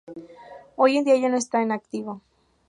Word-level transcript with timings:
Hoy 0.77 0.97
en 0.97 1.03
día 1.03 1.15
ya 1.17 1.29
no 1.29 1.37
está 1.37 1.61
en 1.61 1.71
activo. 1.71 2.21